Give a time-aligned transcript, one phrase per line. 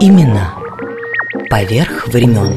[0.00, 0.54] Имена
[1.50, 2.54] поверх времен.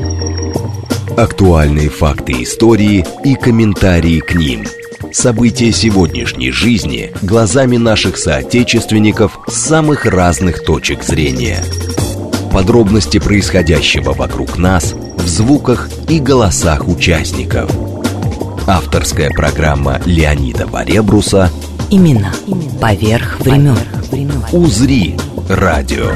[1.17, 4.65] Актуальные факты истории и комментарии к ним.
[5.11, 11.61] События сегодняшней жизни глазами наших соотечественников с самых разных точек зрения.
[12.53, 17.69] Подробности происходящего вокруг нас в звуках и голосах участников.
[18.65, 21.49] Авторская программа Леонида Баребруса
[21.93, 22.31] Имена
[22.79, 23.77] поверх времен.
[24.53, 25.17] «Узри»
[25.49, 26.11] радио.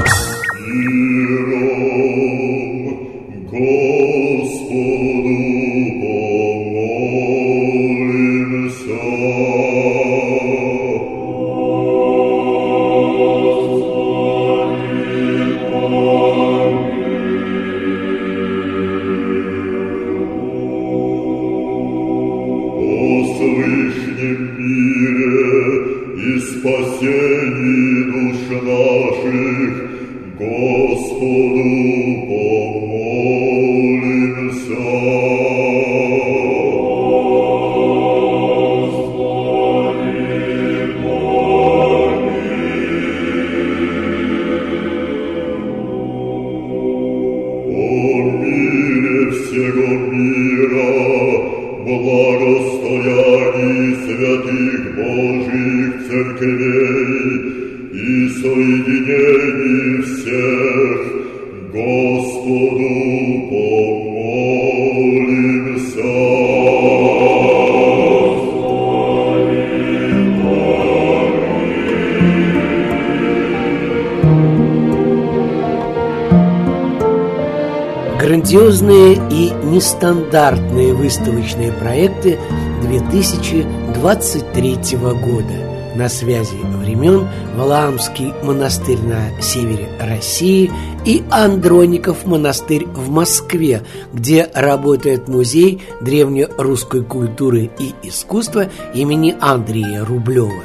[78.76, 82.38] Грандиозные и нестандартные выставочные проекты
[82.82, 85.54] 2023 года.
[85.94, 90.70] На связи времен Валаамский монастырь на севере России
[91.06, 93.80] и Андроников монастырь в Москве,
[94.12, 100.64] где работает музей древнерусской культуры и искусства имени Андрея Рублева.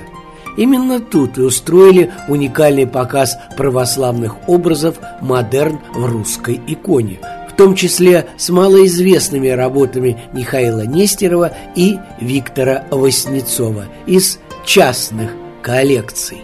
[0.58, 8.28] Именно тут и устроили уникальный показ православных образов «Модерн в русской иконе», в том числе
[8.38, 16.42] с малоизвестными работами Михаила Нестерова и Виктора Васнецова из частных коллекций.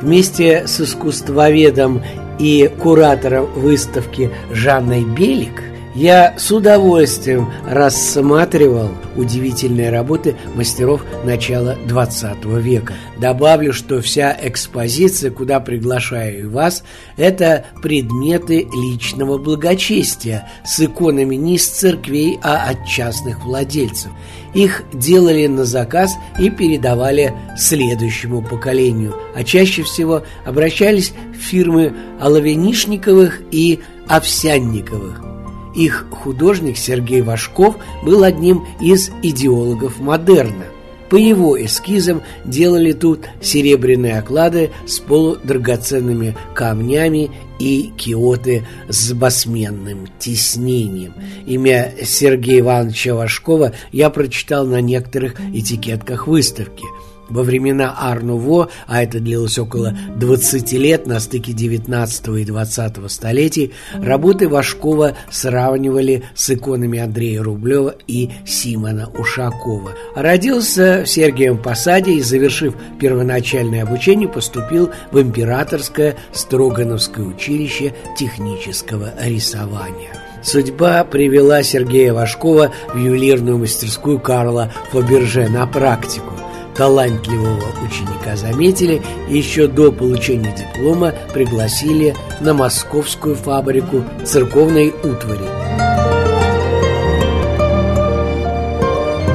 [0.00, 2.02] Вместе с искусствоведом
[2.38, 5.62] и куратором выставки Жанной Белик–
[5.94, 12.94] я с удовольствием рассматривал удивительные работы мастеров начала 20 века.
[13.18, 16.82] Добавлю, что вся экспозиция, куда приглашаю и вас,
[17.16, 24.10] это предметы личного благочестия с иконами не из церквей, а от частных владельцев.
[24.54, 33.40] Их делали на заказ и передавали следующему поколению, а чаще всего обращались в фирмы Оловянишниковых
[33.50, 35.31] и Овсянниковых.
[35.74, 40.66] Их художник Сергей Вашков был одним из идеологов модерна.
[41.08, 51.12] По его эскизам делали тут серебряные оклады с полудрагоценными камнями и киоты с басменным тиснением.
[51.46, 56.84] Имя Сергея Ивановича Вашкова я прочитал на некоторых этикетках выставки–
[57.32, 63.72] во времена Арнуво, а это длилось около 20 лет на стыке 19 и 20 столетий,
[63.94, 69.92] работы Вашкова сравнивали с иконами Андрея Рублева и Симона Ушакова.
[70.14, 80.10] Родился в Сергиевом Посаде и, завершив первоначальное обучение, поступил в Императорское Строгановское училище технического рисования.
[80.42, 86.34] Судьба привела Сергея Вашкова в ювелирную мастерскую Карла Фаберже на практику–
[86.74, 95.62] талантливого ученика заметили и еще до получения диплома пригласили на московскую фабрику церковной утвари.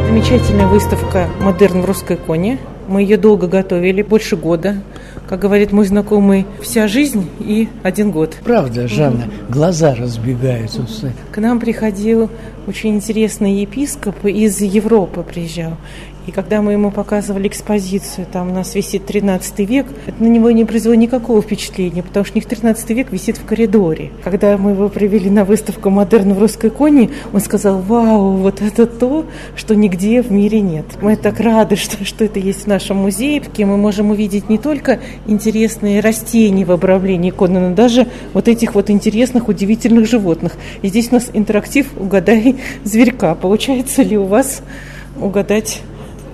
[0.08, 2.58] Замечательная выставка «Модерн в русской иконе».
[2.88, 4.82] Мы ее долго готовили, больше года.
[5.28, 8.38] Как говорит мой знакомый, вся жизнь и один год.
[8.46, 9.54] Правда, Жанна, угу.
[9.54, 10.86] глаза разбегаются.
[11.32, 12.30] К нам приходил
[12.66, 15.74] очень интересный епископ из Европы приезжал.
[16.28, 20.52] И когда мы ему показывали экспозицию, там у нас висит 13 век, это на него
[20.52, 24.12] не произвело никакого впечатления, потому что у них 13 век висит в коридоре.
[24.26, 28.86] Когда мы его привели на выставку «Модерн в русской иконе», он сказал, вау, вот это
[28.86, 29.26] то,
[29.56, 30.86] что нигде в мире нет.
[31.02, 34.58] Мы так рады, что, что это есть в нашем музее, где мы можем увидеть не
[34.58, 40.58] только интересные растения в обрамлении иконы, но даже вот этих вот интересных, удивительных животных.
[40.82, 43.34] И здесь у нас интерактив «Угадай зверька».
[43.34, 44.62] Получается ли у вас
[45.22, 45.82] угадать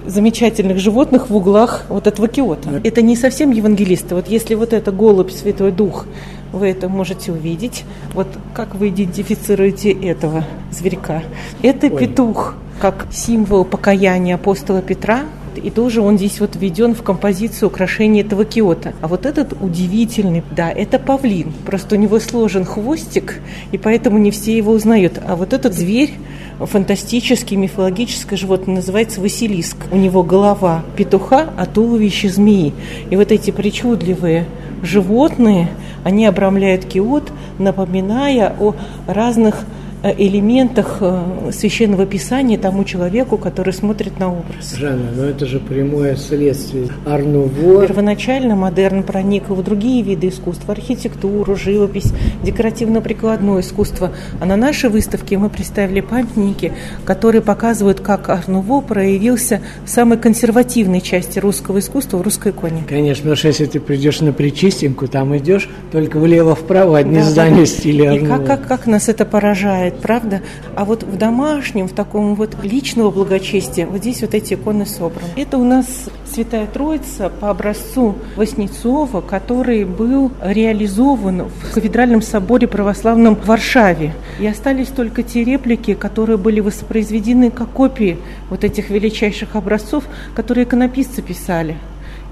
[0.06, 2.82] замечательных животных в углах вот этого киота.
[2.84, 4.16] Это не совсем евангелисты.
[4.16, 6.06] Вот если вот это голубь, Святой Дух,
[6.52, 7.84] вы это можете увидеть.
[8.14, 11.24] Вот как вы идентифицируете этого зверька?
[11.62, 11.98] Это Ой.
[11.98, 15.22] петух, как символ покаяния апостола Петра,
[15.58, 18.94] и тоже он здесь вот введен в композицию украшения этого киота.
[19.02, 21.54] А вот этот удивительный, да, это павлин.
[21.66, 23.40] Просто у него сложен хвостик,
[23.72, 25.20] и поэтому не все его узнают.
[25.26, 26.14] А вот этот зверь,
[26.60, 29.78] фантастический, мифологическое животное, называется Василиск.
[29.92, 32.74] У него голова петуха, а туловище змеи.
[33.10, 34.46] И вот эти причудливые
[34.82, 35.70] животные,
[36.04, 38.76] они обрамляют киот, напоминая о
[39.08, 39.66] разных
[40.04, 44.76] элементах э, священного писания тому человеку, который смотрит на образ.
[44.76, 47.88] Жанна, но это же прямое следствие Арнуво.
[47.88, 52.12] Первоначально модерн проник в другие виды искусства, архитектуру, живопись,
[52.44, 54.12] декоративно-прикладное искусство.
[54.42, 56.74] А на нашей выставке мы представили памятники,
[57.06, 62.84] которые показывают, как Арнуво проявился в самой консервативной части русского искусства, в русской иконе.
[62.90, 67.60] Конечно, потому что если ты придешь на Причистенку, там идешь только влево-вправо, одни да, здания
[67.62, 67.66] да.
[67.66, 68.26] стиля Арнуво.
[68.26, 70.42] И как, как, как нас это поражает бывает, правда?
[70.76, 75.30] А вот в домашнем, в таком вот личного благочестия, вот здесь вот эти иконы собраны.
[75.36, 75.86] Это у нас
[76.26, 84.14] Святая Троица по образцу Воснецова, который был реализован в кафедральном соборе православном в Варшаве.
[84.40, 88.18] И остались только те реплики, которые были воспроизведены как копии
[88.50, 90.04] вот этих величайших образцов,
[90.36, 91.78] которые иконописцы писали.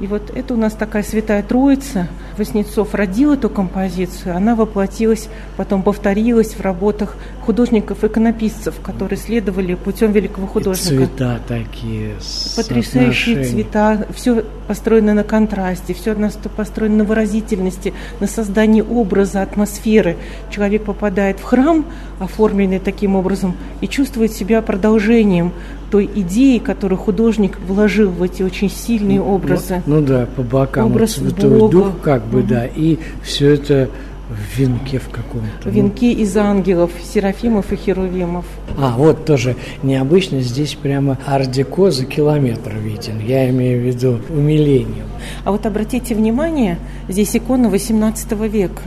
[0.02, 2.08] И вот это у нас такая святая троица.
[2.36, 7.16] Воснецов родил эту композицию, она воплотилась, потом повторилась в работах
[7.46, 11.04] художников-иконописцев, которые следовали путем великого художника.
[11.04, 12.16] И цвета такие.
[12.56, 14.08] Потрясающие цвета.
[14.16, 16.16] Все построено на контрасте, все
[16.56, 20.18] построено на выразительности, на создании образа, атмосферы.
[20.50, 21.86] Человек попадает в храм,
[22.20, 25.52] оформленный таким образом, и чувствует себя продолжением
[25.92, 29.84] той идеи, которую художник вложил в эти очень сильные образы.
[29.92, 30.86] Ну да, по бокам.
[30.86, 31.72] Образ вот Бога.
[31.72, 32.48] Дух, как бы, угу.
[32.48, 33.90] да, и все это
[34.30, 35.70] в венке в каком-то.
[35.70, 38.46] В венке из ангелов, серафимов и херувимов.
[38.78, 45.08] А, вот тоже необычно, здесь прямо ардеко за километр виден, я имею в виду умилением.
[45.44, 46.80] А вот обратите внимание,
[47.10, 48.84] здесь икона 18 века.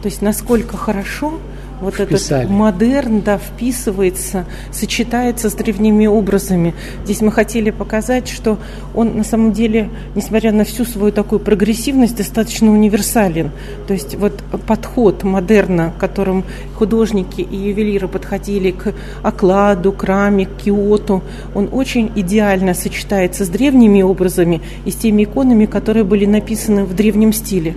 [0.00, 1.40] То есть насколько хорошо
[1.80, 2.44] вот Вписали.
[2.44, 6.74] этот модерн, да, вписывается, сочетается с древними образами.
[7.04, 8.58] Здесь мы хотели показать, что
[8.94, 13.50] он на самом деле, несмотря на всю свою такую прогрессивность, достаточно универсален.
[13.86, 16.44] То есть вот подход модерна, которым
[16.74, 21.22] художники и ювелиры подходили к окладу, к раме, к киоту,
[21.54, 26.94] он очень идеально сочетается с древними образами и с теми иконами, которые были написаны в
[26.94, 27.74] древнем стиле.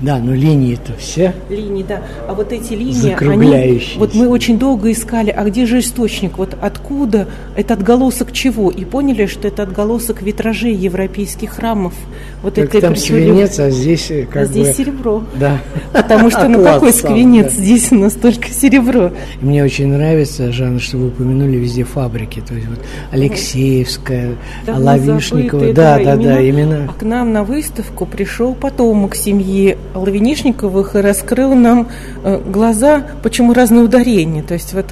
[0.00, 1.34] Да, но линии-то все.
[1.48, 2.02] Линии, да.
[2.28, 6.38] А вот эти линии, они, вот мы очень долго искали, а где же источник?
[6.38, 8.70] Вот откуда, это отголосок чего?
[8.70, 11.94] И поняли, что это отголосок витражей европейских храмов.
[12.42, 15.24] Вот как это там свинец, а здесь э, как а здесь серебро.
[15.34, 15.60] Да.
[15.92, 17.52] Потому что ну какой свинец?
[17.52, 19.12] Здесь у нас только серебро.
[19.40, 22.40] Мне очень нравится, Жанна, что вы упомянули везде фабрики.
[22.46, 22.78] То есть вот
[23.10, 24.36] Алексеевская,
[24.66, 25.72] Лавишникова.
[25.72, 26.88] Да, да, да, именно.
[26.88, 31.88] А к нам на выставку пришел потомок семьи Лавинишниковых и раскрыл нам
[32.22, 34.42] э, глаза, почему разные ударения.
[34.42, 34.86] То есть вот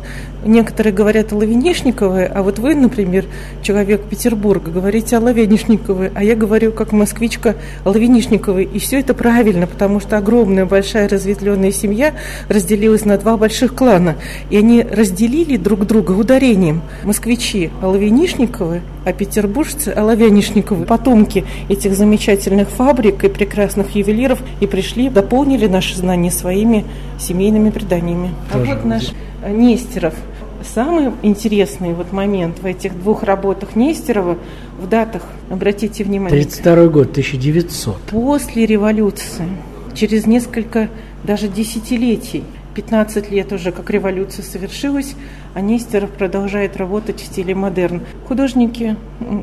[0.47, 3.27] некоторые говорят о Лавинишниковой, а вот вы, например,
[3.63, 8.65] человек Петербурга, говорите о Лавинишниковой, а я говорю как москвичка о Лавинишниковой.
[8.65, 12.15] И все это правильно, потому что огромная, большая разветвленная семья
[12.49, 14.17] разделилась на два больших клана.
[14.50, 16.83] И они разделили друг друга ударением.
[17.05, 20.87] Москвичи о Лавинишниковой, а петербуржцы о Лавинишниковой.
[20.87, 26.85] Потомки этих замечательных фабрик и прекрасных ювелиров и пришли, дополнили наши знания своими
[27.19, 28.31] семейными преданиями.
[28.53, 28.73] Тоже.
[28.73, 29.12] А вот наш
[29.49, 30.15] Нестеров–
[30.75, 34.38] Самый интересный вот момент в этих двух работах Нестерова
[34.78, 36.42] в датах, обратите внимание.
[36.42, 37.96] 32 год, 1900.
[38.11, 39.49] После революции,
[39.94, 40.88] через несколько
[41.25, 42.44] даже десятилетий,
[42.75, 45.14] 15 лет уже, как революция совершилась,
[45.57, 48.03] а Нестеров продолжает работать в стиле модерн.
[48.29, 48.95] Художники,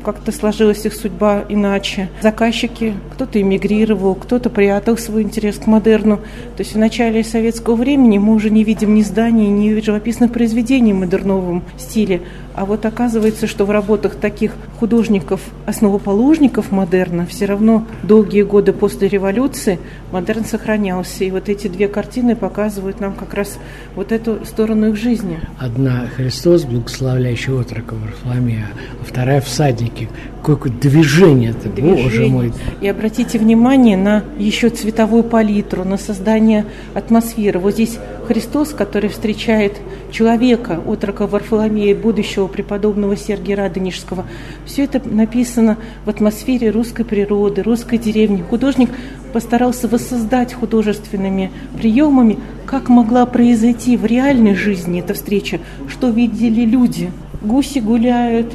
[0.04, 2.08] как-то сложилась их судьба иначе.
[2.22, 6.18] Заказчики, кто-то эмигрировал, кто-то прятал свой интерес к модерну.
[6.56, 10.92] То есть в начале советского времени мы уже не видим ни зданий, ни живописных произведений
[10.92, 12.22] в модерновом стиле.
[12.54, 19.08] А вот оказывается, что в работах таких художников, основоположников модерна, все равно долгие годы после
[19.08, 19.80] революции
[20.12, 21.24] модерн сохранялся.
[21.24, 23.58] И вот эти две картины показывают нам как раз
[23.96, 25.40] вот эту сторону их жизни.
[25.58, 28.68] Одна Христос, благословляющий отрока Варфоломея,
[29.00, 30.08] а вторая всадники.
[30.42, 32.52] Какое движение это, боже мой.
[32.80, 37.58] И обратите внимание на еще цветовую палитру, на создание атмосферы.
[37.58, 44.26] Вот здесь Христос, который встречает человека, отрока Варфоломея, будущего преподобного Сергия Радонежского,
[44.64, 48.42] все это написано в атмосфере русской природы, русской деревни.
[48.42, 48.90] Художник
[49.32, 57.10] постарался воссоздать художественными приемами, как могла произойти в реальной жизни эта встреча, что видели люди.
[57.42, 58.52] Гуси гуляют,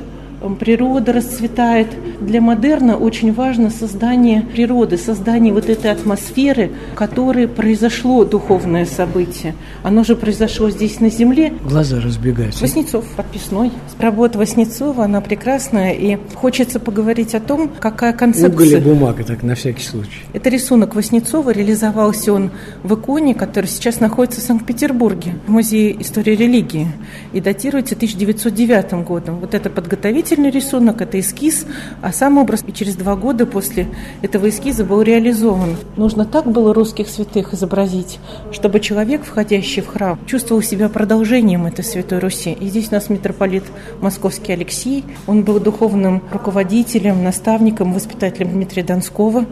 [0.59, 1.87] природа расцветает.
[2.21, 9.55] Для модерна очень важно создание природы, создание вот этой атмосферы, в которой произошло духовное событие.
[9.83, 11.53] Оно же произошло здесь на земле.
[11.63, 12.61] Глаза разбегаются.
[12.61, 13.71] Воснецов, подписной.
[13.99, 18.49] Работа Воснецова, она прекрасная, и хочется поговорить о том, какая концепция...
[18.49, 20.21] Уголь и бумага, так на всякий случай.
[20.33, 22.51] Это рисунок Воснецова, реализовался он
[22.83, 26.87] в иконе, который сейчас находится в Санкт-Петербурге, в Музее истории религии,
[27.33, 29.39] и датируется 1909 годом.
[29.39, 31.65] Вот это подготовитель подготовительный рисунок, это эскиз,
[32.01, 33.87] а сам образ и через два года после
[34.21, 35.75] этого эскиза был реализован.
[35.97, 38.19] Нужно так было русских святых изобразить,
[38.51, 42.55] чтобы человек, входящий в храм, чувствовал себя продолжением этой Святой Руси.
[42.59, 43.63] И здесь у нас митрополит
[44.01, 49.45] Московский Алексей, он был духовным руководителем, наставником, воспитателем Дмитрия Донского.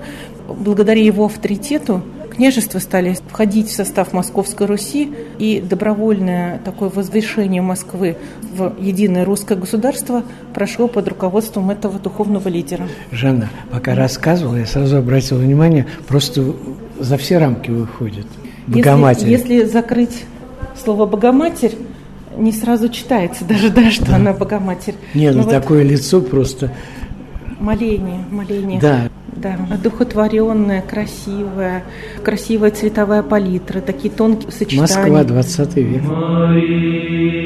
[0.48, 2.04] Благодаря его авторитету
[2.38, 8.16] княжества стали входить в состав Московской Руси, и добровольное такое возвышение Москвы
[8.58, 10.24] в единое русское государство
[10.54, 12.88] прошло под руководством этого духовного лидера.
[13.12, 16.44] Жанна, пока рассказывала, я сразу обратил внимание, просто
[17.00, 18.26] за все рамки выходит.
[18.68, 19.30] Богоматерь.
[19.30, 20.26] Если, если закрыть
[20.84, 21.76] слово «богоматерь»,
[22.36, 24.16] не сразу читается даже, да, что да.
[24.16, 24.96] она Богоматерь.
[25.14, 26.72] Нет, ну вот такое лицо просто...
[27.60, 28.80] Моление, моление.
[28.80, 29.10] Да,
[29.42, 31.84] да, одухотворенная, красивая,
[32.24, 34.82] красивая цветовая палитра, такие тонкие сочетания.
[34.82, 36.04] Москва, 20 век.
[36.04, 37.38] Мария,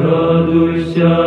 [0.03, 1.22] Радуйся,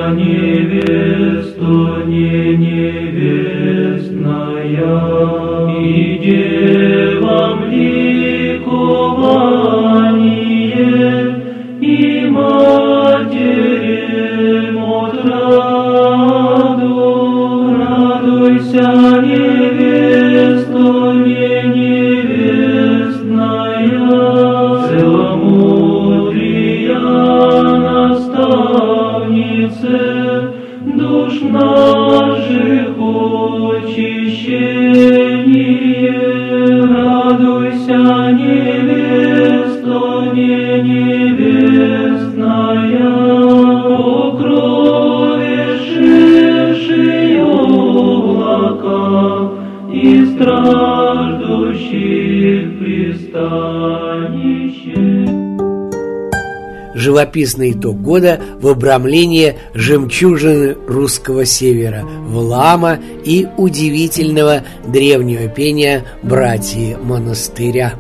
[57.36, 67.96] живописный итог года в обрамлении жемчужины русского севера, Влама и удивительного древнего пения братьи монастыря.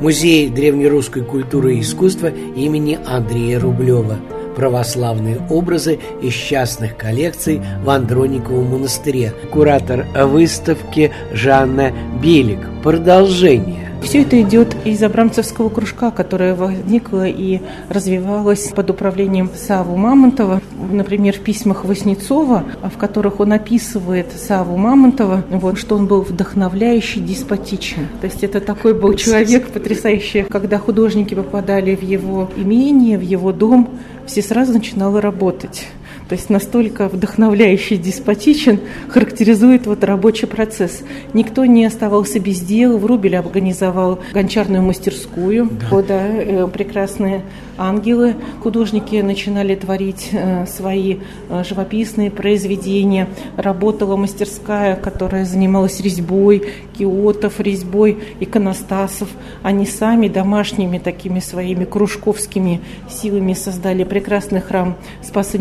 [0.00, 4.16] Музей древнерусской культуры и искусства имени Андрея Рублева–
[4.56, 9.32] православные образы из частных коллекций в Андрониковом монастыре.
[9.52, 12.60] Куратор выставки Жанна Белик.
[12.82, 13.89] Продолжение.
[14.02, 20.60] Все это идет из Абрамцевского кружка, которое возникло и развивалось под управлением Саву Мамонтова.
[20.90, 27.20] Например, в письмах Васнецова, в которых он описывает Саву Мамонтова, вот, что он был вдохновляющий,
[27.20, 28.08] деспотичен.
[28.20, 30.42] То есть это такой был человек потрясающий.
[30.42, 33.90] Когда художники попадали в его имение, в его дом,
[34.26, 35.86] все сразу начинали работать.
[36.30, 41.02] То есть настолько вдохновляющий, деспотичен, характеризует вот рабочий процесс.
[41.34, 42.98] Никто не оставался без дела.
[42.98, 45.88] Врубель организовал гончарную мастерскую, да.
[45.88, 47.42] куда э, прекрасные
[47.76, 51.16] ангелы, художники начинали творить э, свои
[51.48, 53.26] э, живописные произведения.
[53.56, 56.62] Работала мастерская, которая занималась резьбой,
[56.96, 59.28] киотов, резьбой, иконостасов.
[59.62, 65.58] Они сами домашними такими своими кружковскими силами создали прекрасный храм Спаса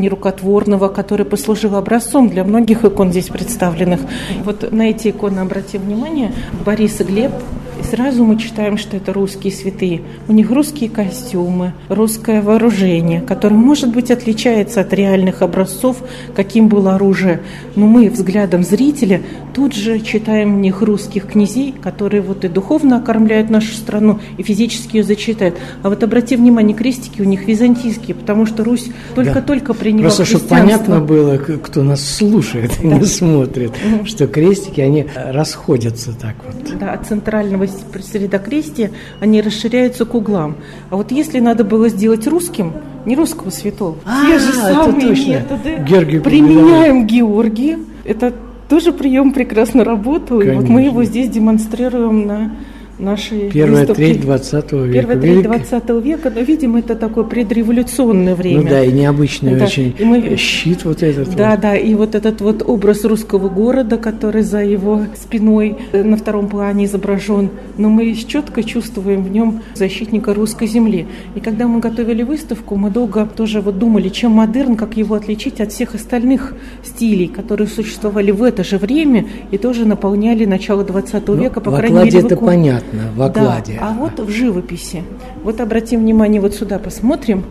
[0.60, 4.02] Нерукотворного, который послужил образцом для многих икон здесь представленных.
[4.44, 6.34] Вот на эти иконы обратим внимание.
[6.66, 7.32] Борис и Глеб
[7.80, 10.02] и сразу мы читаем, что это русские святые.
[10.28, 15.98] У них русские костюмы, русское вооружение, которое, может быть, отличается от реальных образцов,
[16.36, 17.42] каким было оружие.
[17.76, 19.22] Но мы взглядом зрителя
[19.54, 24.44] тут же читаем в них русских князей, которые вот и духовно окормляют нашу страну, и
[24.44, 25.56] физически ее зачитают.
[25.82, 29.80] А вот обрати внимание, крестики у них византийские, потому что Русь только-только да.
[29.80, 32.88] приняла Просто, чтобы понятно было, кто нас слушает да.
[32.88, 33.72] и не смотрит,
[34.06, 36.78] что крестики, они расходятся так вот.
[36.80, 37.68] Да, от центрального
[38.02, 40.58] средокрестия, они расширяются к углам.
[40.90, 42.74] А вот если надо было сделать русским,
[43.06, 47.78] не русского святого, а, те же самые методы Георгий применяем Георгии.
[48.04, 48.34] Это
[48.70, 50.42] тоже прием прекрасно работал.
[50.42, 52.52] И вот мы его здесь демонстрируем на
[53.00, 53.98] нашей Первая выставки.
[53.98, 54.94] треть 20 века.
[54.94, 58.62] Первая треть 20 века, но, видимо, это такое предреволюционное время.
[58.62, 59.66] Ну да, и необычный да.
[59.66, 60.36] очень и мы...
[60.38, 61.36] щит вот этот.
[61.36, 61.60] Да, вот.
[61.62, 66.50] да, и вот этот вот образ русского города, который за его спиной э, на втором
[66.50, 71.08] плане изображен, но мы четко чувствуем в нем защитника русской земли.
[71.36, 75.62] И когда мы готовили выставку, мы долго тоже вот думали, чем модерн, как его отличить
[75.62, 81.28] от всех остальных стилей, которые существовали в это же время и тоже наполняли начало 20
[81.28, 83.78] ну, века, по крайней мере, это понятно, в окладе.
[83.80, 85.04] Да, а вот в живописи.
[85.44, 87.46] Вот обратим внимание, вот сюда посмотрим.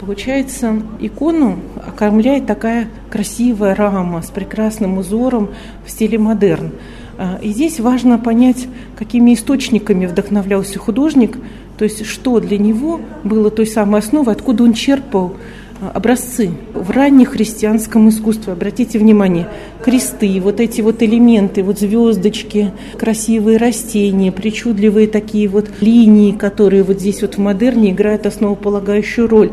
[0.00, 5.50] Получается, икону окормляет такая красивая рама с прекрасным узором
[5.86, 6.72] в стиле модерн.
[7.16, 11.38] А, и здесь важно понять, какими источниками вдохновлялся художник,
[11.78, 15.36] то есть что для него было той самой основой, откуда он черпал
[15.92, 18.52] образцы в раннехристианском искусстве.
[18.52, 19.48] Обратите внимание,
[19.82, 27.00] кресты, вот эти вот элементы, вот звездочки, красивые растения, причудливые такие вот линии, которые вот
[27.00, 29.52] здесь вот в модерне играют основополагающую роль.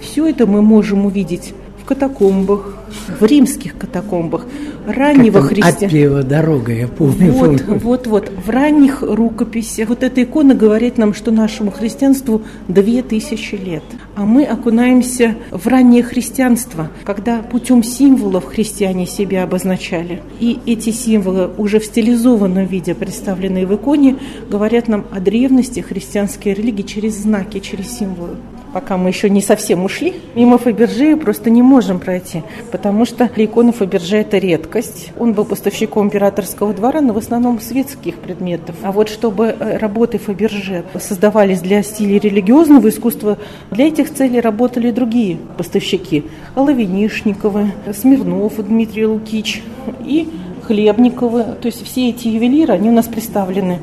[0.00, 2.78] Все это мы можем увидеть в катакомбах,
[3.20, 4.46] в римских катакомбах
[4.86, 6.22] раннего христианства.
[6.22, 7.32] дорога, я помню.
[7.32, 8.32] Вот, вот, вот.
[8.44, 13.82] В ранних рукописях вот эта икона говорит нам, что нашему христианству две тысячи лет.
[14.16, 20.22] А мы окунаемся в раннее христианство, когда путем символов христиане себя обозначали.
[20.40, 24.16] И эти символы уже в стилизованном виде, представленные в иконе,
[24.50, 28.36] говорят нам о древности христианской религии через знаки, через символы
[28.74, 33.70] пока мы еще не совсем ушли, мимо Фаберже просто не можем пройти, потому что икона
[33.72, 35.12] Фаберже– это редкость.
[35.16, 38.74] Он был поставщиком императорского двора, но в основном светских предметов.
[38.82, 43.38] А вот чтобы э, работы Фаберже создавались для стиля религиозного искусства,
[43.70, 46.24] для этих целей работали другие поставщики.
[46.56, 49.62] Оловинишниковы, Смирнов Дмитрий Лукич
[50.04, 50.28] и
[50.66, 53.80] Хлебниковы, то есть все эти ювелиры, они у нас представлены.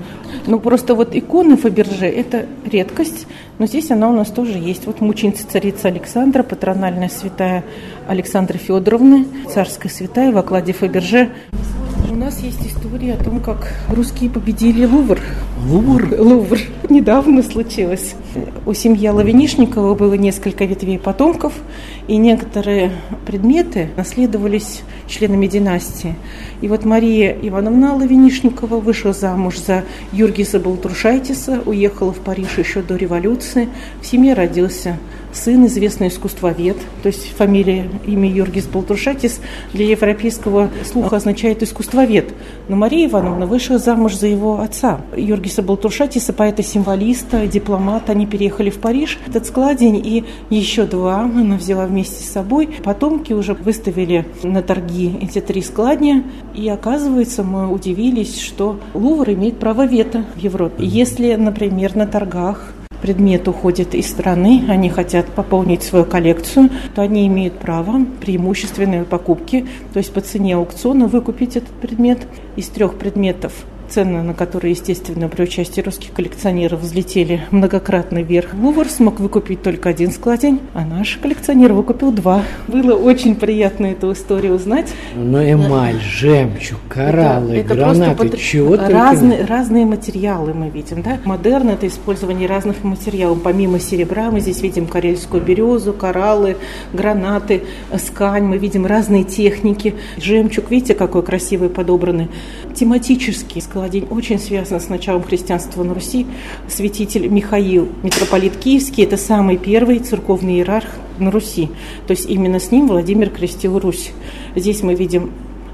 [0.48, 3.28] Ну, просто вот иконы Фаберже– это редкость,
[3.60, 4.88] но здесь она у нас тоже есть.
[4.88, 7.64] Вот мученица царица Александра, патрональная святая
[8.08, 11.30] Александра Федоровна, царская святая в окладе Фаберже.
[12.12, 15.18] У нас есть история о том, как русские победили Лувр.
[15.66, 16.14] Лувр?
[16.20, 16.60] Лувр.
[16.90, 18.16] Недавно случилось.
[18.66, 21.54] У семьи Лавинишникова было несколько ветвей потомков,
[22.10, 22.92] и некоторые
[23.26, 26.16] предметы наследовались членами династии.
[26.60, 32.98] И вот Мария Ивановна Лавинишникова вышла замуж за Юргиса Балтрушайтиса, уехала в Париж еще до
[32.98, 33.70] революции.
[34.02, 34.98] В семье родился
[35.34, 39.42] сын известный искусствовед, то есть фамилия, имя Юргис Балтрушатис
[39.74, 42.34] для европейского слуха означает искусствовед.
[42.68, 48.12] Но Мария Ивановна вышла замуж за его отца, Юргиса Балтрушатиса, поэта-символиста, дипломата.
[48.12, 52.70] Они переехали в Париж, этот складень и еще два она взяла вместе с собой.
[52.84, 59.60] Потомки уже выставили на торги эти три складня, и оказывается, мы удивились, что Лувр имеет
[59.60, 60.86] право вето в Европе.
[60.86, 67.28] Если, например, на торгах предмет уходит из страны, они хотят пополнить свою коллекцию, то они
[67.28, 72.28] имеют право преимущественной покупки, то есть по цене аукциона выкупить этот предмет.
[72.56, 73.54] Из трех предметов
[73.92, 78.54] цены на которые, естественно, при участии русских коллекционеров взлетели многократно вверх.
[78.54, 82.44] Лувр смог выкупить только один складень, а наш коллекционер выкупил два.
[82.68, 84.94] Было очень приятно эту историю узнать.
[85.16, 89.54] Но эмаль, жемчуг, кораллы, это, это гранаты, просто чего разные, только...
[89.54, 91.02] разные материалы мы видим.
[91.02, 91.20] Да?
[91.26, 93.40] Модерн– это использование разных материалов.
[93.44, 96.58] Помимо серебра мы здесь видим карельскую березу, кораллы,
[96.94, 97.64] гранаты,
[97.98, 98.46] скань.
[98.46, 99.96] Мы видим разные техники.
[100.18, 102.30] Жемчуг, видите, какой красивый подобранный.
[102.74, 106.26] Тематический склад день очень связан с началом христианства на Руси.
[106.68, 110.90] Святитель Михаил, митрополит Киевский, это самый первый церковный иерарх
[111.20, 111.70] на Руси.
[112.08, 114.12] То есть именно с ним Владимир крестил Русь.
[114.56, 115.32] Здесь мы видим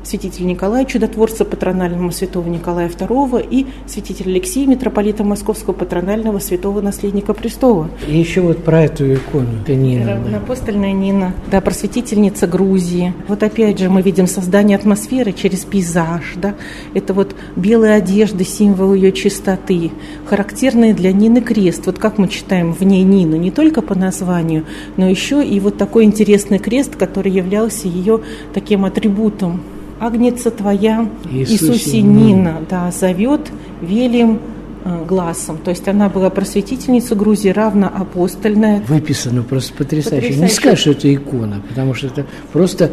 [0.07, 7.33] святителя Николая, чудотворца патронального святого Николая II и святитель Алексея, митрополита Московского патронального святого наследника
[7.33, 7.89] престола.
[8.07, 10.13] И еще вот про эту икону, это Нина.
[10.13, 13.13] Равноапостольная Нина, да, просветительница Грузии.
[13.27, 16.55] Вот опять же мы видим создание атмосферы через пейзаж, да,
[16.93, 19.91] это вот белые одежды, символ ее чистоты,
[20.25, 21.85] характерный для Нины крест.
[21.85, 24.65] Вот как мы читаем в ней Нину, не только по названию,
[24.95, 28.21] но еще и вот такой интересный крест, который являлся ее
[28.53, 29.61] таким атрибутом
[29.99, 34.39] Агнеца твоя, Иисусе Нина, да, зовет велим
[34.85, 35.57] э, глазом.
[35.57, 38.83] То есть она была просветительница Грузии, равноапостольная.
[38.87, 40.27] Выписано просто потрясающе.
[40.27, 40.41] потрясающе.
[40.41, 42.91] Не скажешь, что это икона, потому что это просто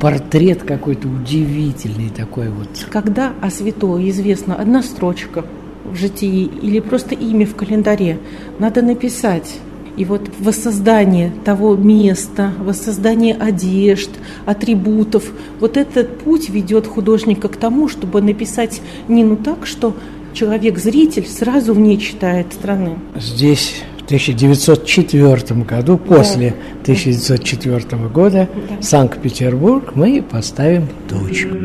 [0.00, 2.68] портрет какой-то удивительный такой вот.
[2.90, 5.44] Когда о святой известна одна строчка
[5.84, 8.18] в житии или просто имя в календаре,
[8.58, 9.56] надо написать
[9.96, 14.10] и вот воссоздание того места, воссоздание одежд,
[14.44, 19.94] атрибутов, вот этот путь ведет художника к тому, чтобы написать Нину так, что
[20.34, 22.98] человек-зритель сразу в ней читает страны.
[23.16, 26.82] Здесь в 1904 году, после да.
[26.82, 28.82] 1904 года, да.
[28.82, 31.56] Санкт-Петербург, мы поставим точку.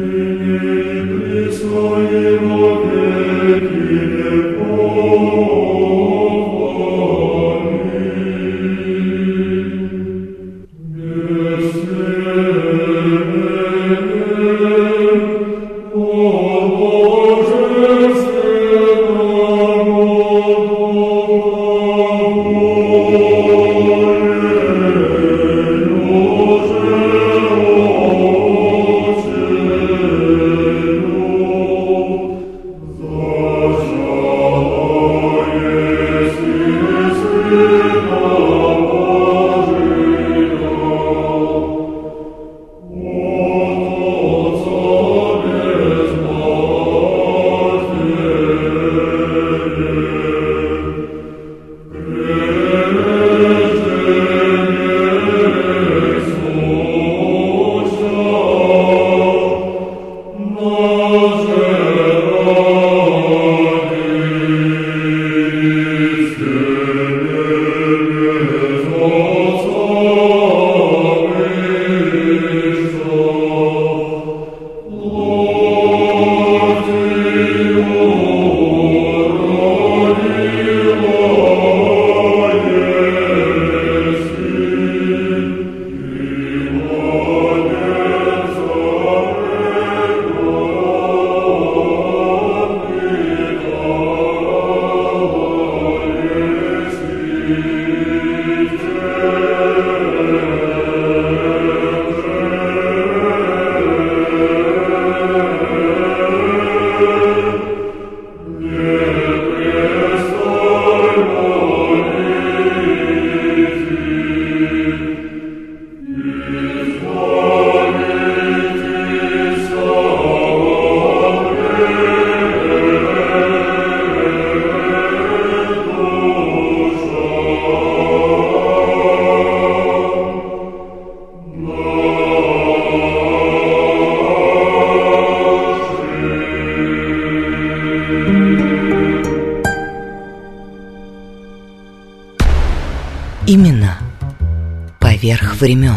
[145.62, 145.96] Времен.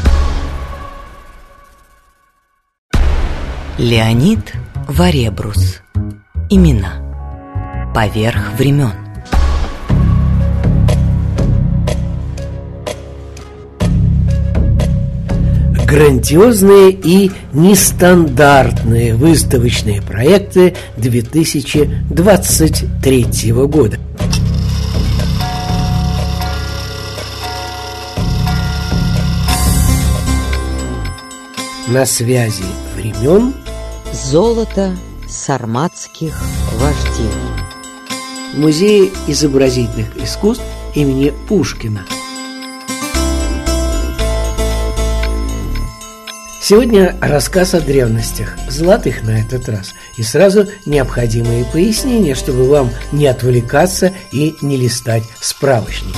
[3.79, 4.53] Леонид
[4.87, 5.81] Варебрус.
[6.50, 8.92] Имена поверх времен.
[15.87, 24.04] Грандиозные и нестандартные выставочные проекты 2023 года.
[31.87, 32.64] На связи
[32.97, 33.53] времен
[34.11, 34.97] Золото
[35.29, 36.35] сарматских
[36.79, 37.31] вождей.
[38.55, 42.07] Музея изобразительных искусств имени Пушкина.
[46.62, 53.27] Сегодня рассказ о древностях, золотых на этот раз, и сразу необходимые пояснения, чтобы вам не
[53.27, 56.16] отвлекаться и не листать справочники.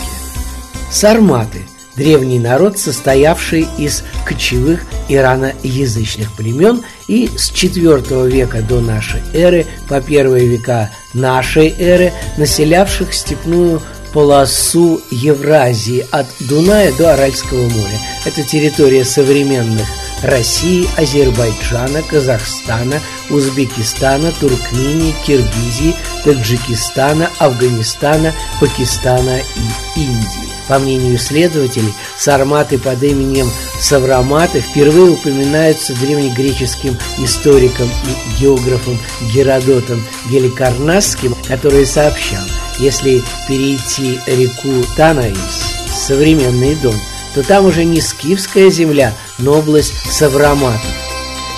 [0.92, 1.62] Сарматы–
[1.96, 10.00] древний народ, состоявший из кочевых ираноязычных племен и с IV века до нашей эры по
[10.00, 13.80] первые века нашей эры населявших степную
[14.16, 18.00] полосу Евразии от Дуная до Аральского моря.
[18.24, 19.86] Это территория современных
[20.22, 22.98] России, Азербайджана, Казахстана,
[23.28, 30.48] Узбекистана, Туркмении, Киргизии, Таджикистана, Афганистана, Пакистана и Индии.
[30.66, 38.98] По мнению исследователей, сарматы под именем Савраматы впервые упоминаются древнегреческим историком и географом
[39.34, 42.42] Геродотом Геликарнасским, который сообщал,
[42.78, 46.96] если перейти реку Танаис, современный Дон,
[47.34, 50.80] то там уже не скифская земля, но область Савраматов.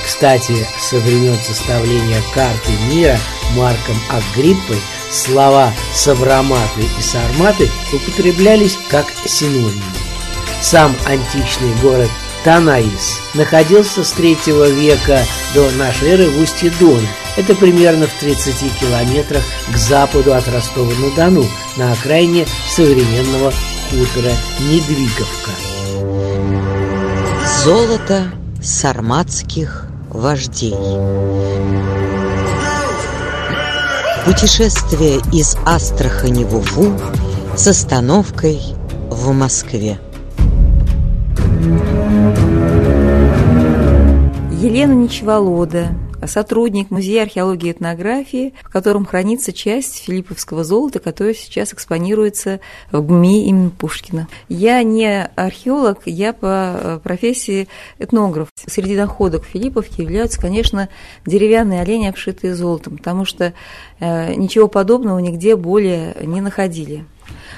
[0.05, 3.19] Кстати, со времен составления карты мира
[3.55, 4.79] Марком Агриппой–
[5.11, 9.83] слова «савраматы» и «сарматы» употреблялись как синонимы.
[10.61, 12.11] Сам античный город
[12.45, 15.21] Танаис находился с третьего века
[15.55, 17.07] до нашей эры в устье Дона.
[17.39, 21.45] Это примерно в 30 километрах к западу от Ростова-на-Дону,
[21.77, 23.53] на окраине современного
[23.89, 25.53] хутора Недвиговка.
[27.63, 30.75] Золото сарматских вождей.
[34.25, 36.93] Путешествие из Астрахани в Уфу
[37.57, 38.61] с остановкой
[39.11, 40.01] в Москве.
[44.61, 45.91] Елена Ничеволода,
[46.27, 53.01] сотрудник Музея археологии и этнографии, в котором хранится часть филипповского золота, которое сейчас экспонируется в
[53.07, 54.29] ГМИ имени Пушкина.
[54.49, 58.49] Я не археолог, я по э, профессии этнограф.
[58.67, 60.89] Среди находок Филипповки являются, конечно,
[61.27, 63.55] деревянные олени, обшитые золотом, потому что
[64.01, 67.05] э, ничего подобного нигде более не находили.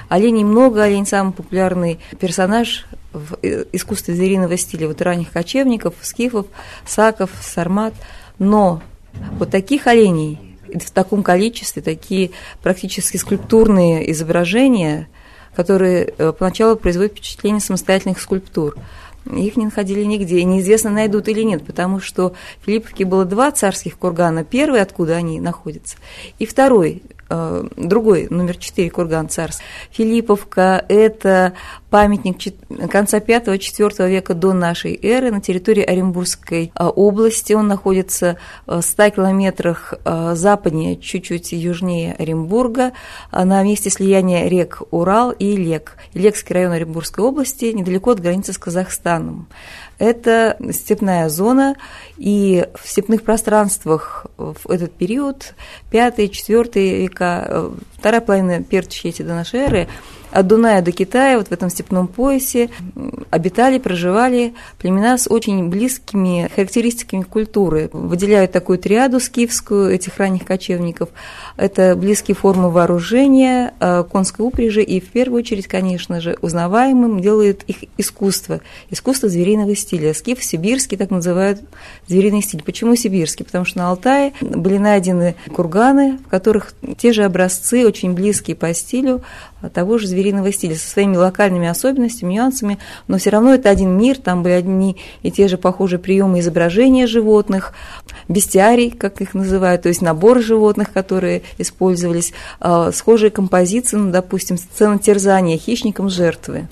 [0.09, 6.47] Оленей много, олень самый популярный персонаж в э, искусстве звериного стиля вот ранних кочевников, скифов,
[6.85, 7.93] саков, сармат–
[8.41, 8.81] но
[9.37, 12.31] вот таких оленей в таком количестве, такие
[12.63, 15.09] практически скульптурные изображения,
[15.55, 18.75] которые э, поначалу производят впечатление самостоятельных скульптур,
[19.31, 23.51] их не находили нигде, и неизвестно, найдут или нет, потому что в Филипповке было два
[23.51, 24.43] царских кургана.
[24.43, 25.97] Первый, откуда они находятся,
[26.39, 27.03] и второй,
[27.75, 29.63] другой, номер 4, курган царств.
[29.91, 31.53] Филипповка– это
[31.89, 32.37] памятник
[32.89, 37.53] конца 5-4 века до нашей эры на территории Оренбургской э, области.
[37.53, 42.93] Он находится в 100 километрах э, западнее, чуть-чуть южнее Оренбурга,
[43.31, 45.97] на месте слияния рек Урал и Лек.
[46.13, 49.47] Лекский район Оренбургской области, недалеко от границы с Казахстаном
[50.01, 51.75] это степная зона,
[52.17, 55.53] и в степных пространствах в этот период,
[55.91, 59.87] 5-4 века, вторая половина первой тысячелетия до нашей эры,
[60.31, 62.69] от Дуная до Китая, вот в этом степном поясе,
[63.29, 67.89] обитали, проживали племена с очень близкими характеристиками культуры.
[67.91, 71.09] Выделяют такую триаду скифскую этих ранних кочевников.
[71.57, 77.63] Это близкие формы вооружения, э, конской упряжи и, в первую очередь, конечно же, узнаваемым делает
[77.63, 78.61] их искусство.
[78.89, 80.13] Искусство звериного стиля.
[80.13, 81.61] Скиф сибирский, так называют
[82.07, 82.63] звериный стиль.
[82.63, 83.45] Почему сибирский?
[83.45, 88.73] Потому что на Алтае были найдены курганы, в которых те же образцы, очень близкие по
[88.73, 89.21] стилю,
[89.73, 90.20] того же звериного
[90.51, 94.97] стиля, со своими локальными особенностями, нюансами, но все равно это один мир, там были одни
[95.23, 97.73] и те же похожие приемы изображения животных,
[98.27, 104.57] бестиарий, как их называют, то есть набор животных, которые использовались, а, схожие композиции, ну, допустим,
[104.57, 106.67] сцена терзания хищником жертвы.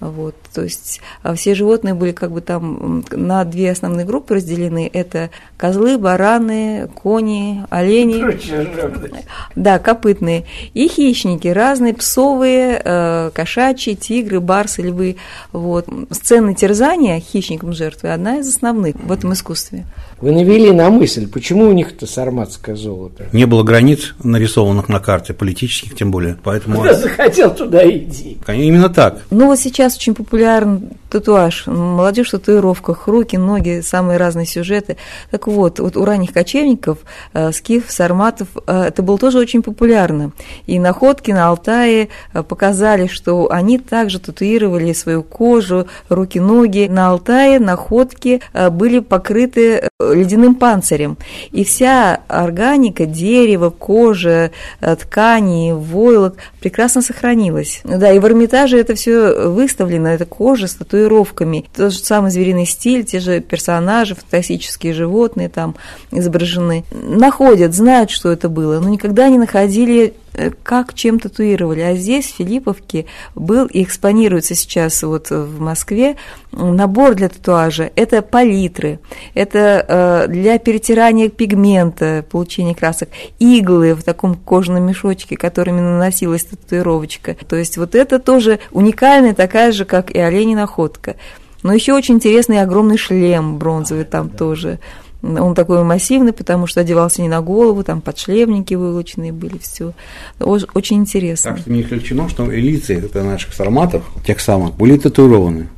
[0.00, 4.88] Вот, то есть а все животные были как бы там на две основные группы разделены.
[4.92, 8.24] Это козлы, бараны, кони, олени.
[9.54, 10.44] Да, копытные.
[10.74, 15.16] И хищники разные, псовые, э, кошачьи, тигры, барсы, львы.
[15.52, 15.86] Вот.
[16.10, 19.84] Сцены терзания хищником жертвы одна из основных в этом искусстве.
[20.20, 23.26] Вы навели на мысль, почему у них это сарматское золото?
[23.32, 26.36] Не было границ, нарисованных на карте, политических тем более.
[26.42, 26.78] Поэтому...
[26.78, 28.36] Куда захотел, туда иди.
[28.48, 29.22] Именно так.
[29.30, 34.96] Ну вот сейчас очень популярен татуаж, молодежь в татуировках, руки, ноги, самые разные сюжеты.
[35.30, 36.98] Так вот, вот у ранних кочевников,
[37.32, 40.32] э, скиф, сарматов, э, это было тоже очень популярно.
[40.66, 46.88] И находки на Алтае э, показали, что они также татуировали свою кожу, руки, ноги.
[46.90, 51.16] На Алтае находки э, были покрыты э, ледяным панцирем.
[51.50, 57.80] И вся органика, дерево, кожа, э, ткани, войлок прекрасно сохранилась.
[57.84, 61.64] Да, и в Эрмитаже это все выставлено, это кожа с татуировками.
[61.74, 65.76] Тот же самый звериный стиль, те же персонажи, фантастические животные там
[66.10, 66.84] изображены.
[66.90, 70.14] Находят, знают, что это было, но никогда не находили
[70.62, 71.80] как чем татуировали.
[71.80, 76.16] А здесь, в Филипповке, был и экспонируется сейчас вот в Москве
[76.52, 77.90] набор для татуажа.
[77.94, 79.00] Это палитры,
[79.34, 79.84] это
[80.28, 87.36] э, для перетирания пигмента, получения красок, иглы в таком кожаном мешочке, которыми наносилась татуировочка.
[87.48, 91.16] То есть вот это тоже уникальная, такая же, как и оленей находка.
[91.62, 94.78] Но еще очень интересный огромный шлем бронзовый там тоже.
[95.22, 99.92] Он такой массивный, потому что одевался не на голову, там подшлемники вылученные были, все.
[100.38, 101.52] Очень интересно.
[101.52, 105.68] Так что не исключено, что лица это наших сарматов, тех самых, были татуированы.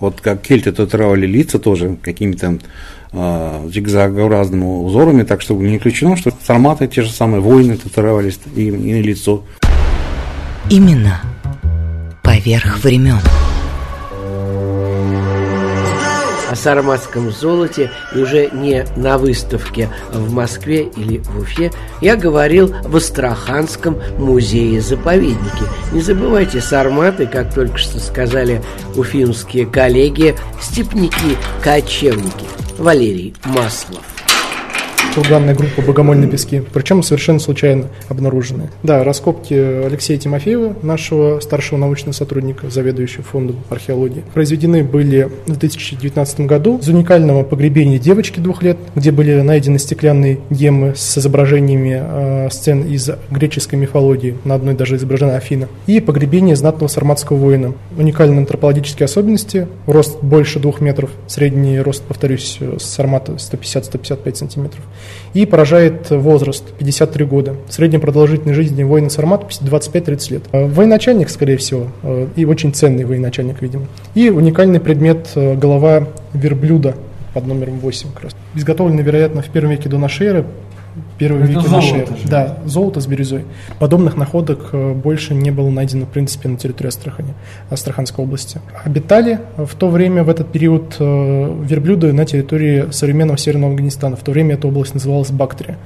[0.00, 2.58] Вот как кельты татуировали лица тоже какими-то
[3.12, 8.68] э, зигзагообразными узорами, так что не исключено, что сарматы, те же самые воины татуировались и,
[8.68, 9.44] и на лицо.
[10.70, 11.20] Именно
[12.22, 13.20] поверх времен.
[16.62, 22.96] Сарматском золоте и уже не на выставке в Москве или в Уфе, я говорил в
[22.96, 25.64] Астраханском музее-заповеднике.
[25.92, 28.62] Не забывайте, сарматы, как только что сказали
[28.94, 32.46] уфимские коллеги, степники-кочевники.
[32.78, 34.11] Валерий Маслов
[35.14, 38.70] курганная группа «Богомольные пески», причем совершенно случайно обнаруженные.
[38.82, 46.40] Да, раскопки Алексея Тимофеева, нашего старшего научного сотрудника, заведующего фондом археологии, произведены были в 2019
[46.40, 52.48] году из уникального погребения девочки двух лет, где были найдены стеклянные геммы с изображениями э,
[52.50, 57.74] сцен из греческой мифологии, на одной даже изображена Афина, и погребение знатного сарматского воина.
[57.96, 64.82] Уникальные антропологические особенности, рост больше двух метров, средний рост, повторюсь, сармата 150-155 сантиметров,
[65.34, 67.56] и поражает возраст 53 года.
[67.68, 70.42] Средняя продолжительность жизни воина Сармат 25-30 лет.
[70.52, 73.86] Э, военачальник, скорее всего, э, и очень ценный военачальник, видимо.
[74.14, 76.94] И уникальный предмет э, голова верблюда
[77.34, 78.36] под номером 8 как раз.
[78.54, 80.44] Изготовлено, вероятно, в первом веке до нашей эры,
[81.18, 82.08] первый веке нашей эры.
[82.24, 83.44] Да, золото с бирюзой.
[83.78, 87.34] Подобных находок больше не было найдено, в принципе, на территории Астрахани,
[87.70, 88.60] Астраханской области.
[88.84, 94.16] Обитали в то время, в этот период, верблюды на территории современного Северного Афганистана.
[94.16, 95.78] В то время эта область называлась Бактрия.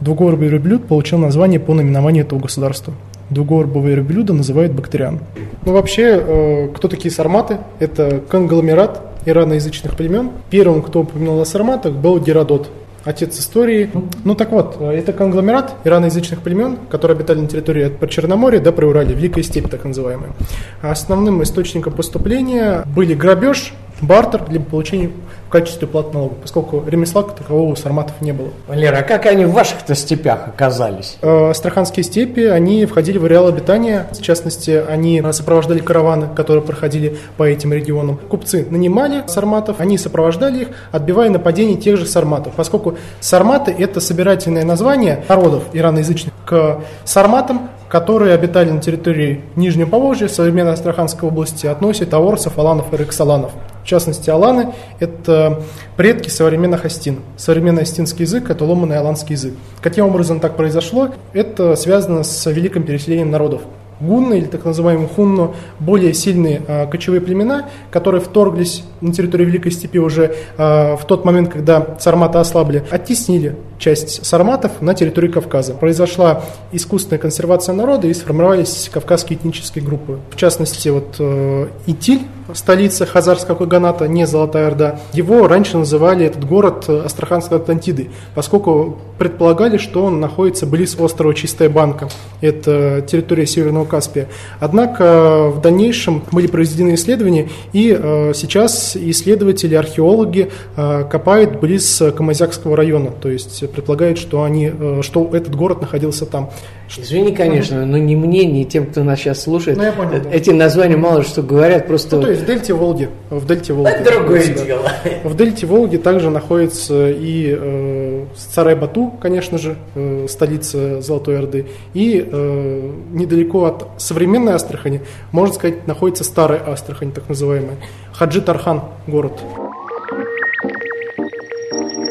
[0.00, 2.92] Двугорбый верблюд получил название по наименованию этого государства.
[3.30, 5.20] Двугорбовые верблюда называют бактериан.
[5.64, 7.58] Ну, вообще, кто такие сарматы?
[7.78, 10.30] Это конгломерат ираноязычных племен.
[10.50, 12.68] Первым, кто упоминал о сарматах, был Геродот,
[13.04, 13.90] отец истории.
[14.24, 19.14] Ну так вот, это конгломерат ираноязычных племен, которые обитали на территории от Черноморья до Приуралья,
[19.14, 20.32] Великая степь так называемая.
[20.80, 27.70] Основным источником поступления были грабеж, бартер, либо получение в качестве платы налога, поскольку ремесла такового
[27.70, 28.48] у сарматов не было.
[28.66, 31.18] Валера, а как они в ваших-то степях оказались?
[31.22, 37.18] Э, Астраханские степи, они входили в ареал обитания, в частности, они сопровождали караваны, которые проходили
[37.36, 38.16] по этим регионам.
[38.16, 44.64] Купцы нанимали сарматов, они сопровождали их, отбивая нападение тех же сарматов, поскольку сарматы– это собирательное
[44.64, 52.14] название народов ираноязычных к сарматам, которые обитали на территории Нижнего Поволжья, современной Астраханской области, относят
[52.14, 53.52] аорсов, аланов и рексаланов.
[53.84, 55.60] В частности, аланы– это
[55.98, 57.18] предки современных астин.
[57.36, 59.52] Современный астинский язык– это ломанный аланский язык.
[59.82, 61.10] Каким образом так произошло?
[61.34, 63.60] Это связано с великим переселением народов
[64.02, 69.72] гунны или так называемые хунно, более сильные э, кочевые племена, которые вторглись на территорию Великой
[69.72, 75.74] Степи уже э, в тот момент, когда сарматы ослабли, оттеснили часть сарматов на территорию Кавказа.
[75.74, 80.20] Произошла искусственная консервация народа и сформировались кавказские этнические группы.
[80.30, 82.22] В частности, вот э, Итиль,
[82.54, 89.78] столица Хазарского Каганата, не Золотая Орда, его раньше называли этот город Астраханской Атлантиды, поскольку предполагали,
[89.78, 92.08] что он находится близ острова Чистая Банка.
[92.40, 94.28] Это территория Северного Каспия.
[94.58, 102.74] Однако в дальнейшем были произведены исследования, и э, сейчас исследователи, археологи э, копают близ Камазякского
[102.74, 106.50] района, то есть предполагают, что, они, э, что этот город находился там.
[106.98, 110.30] Извини, конечно, но ни мне, ни тем, кто нас сейчас слушает, Ну, я понял, да.
[110.30, 112.16] эти названия мало что говорят, просто...
[112.16, 113.08] Ну, то есть в дельте Волги.
[113.30, 113.88] В дельте Волги.
[113.90, 114.64] Это другое Да.
[114.64, 114.90] дело.
[115.24, 122.26] В дельте Волги также находится и э, Сарай-Бату, конечно же, э, столица Золотой Орды, и
[122.30, 125.00] э, недалеко от современной Астрахани,
[125.32, 127.76] можно сказать, находится старая Астрахань, так называемая.
[128.12, 129.40] Хаджи Тархан город.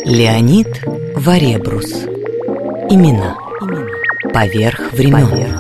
[0.05, 0.67] Леонид
[1.15, 2.05] Варебрус.
[2.89, 3.35] Имена.
[4.33, 5.59] Поверх времен.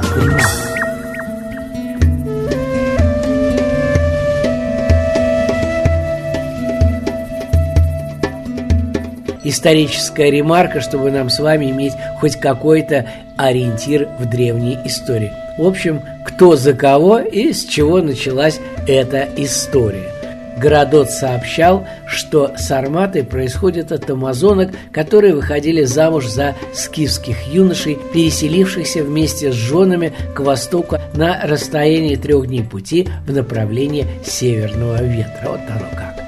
[9.43, 13.07] историческая ремарка, чтобы нам с вами иметь хоть какой-то
[13.37, 15.33] ориентир в древней истории.
[15.57, 20.20] В общем, кто за кого и с чего началась эта история.
[20.57, 29.51] Городот сообщал, что сарматы происходят от амазонок, которые выходили замуж за скифских юношей, переселившихся вместе
[29.51, 35.41] с женами к востоку на расстоянии трех дней пути в направлении северного ветра.
[35.43, 36.21] Вот оно как.